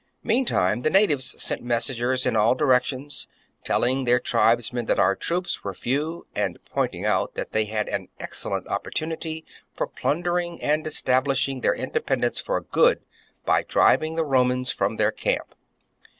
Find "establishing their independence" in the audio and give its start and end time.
10.87-12.41